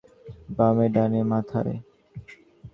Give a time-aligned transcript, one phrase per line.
[0.57, 1.75] বামে, ডানে, মাথায়।